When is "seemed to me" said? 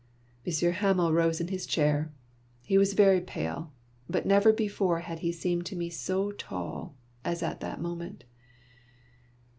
5.31-5.91